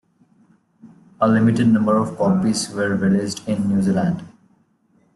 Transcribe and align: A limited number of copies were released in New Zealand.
A 1.19 1.27
limited 1.27 1.67
number 1.67 1.95
of 1.95 2.17
copies 2.17 2.71
were 2.71 2.95
released 2.97 3.47
in 3.47 3.69
New 3.69 3.83
Zealand. 3.83 4.27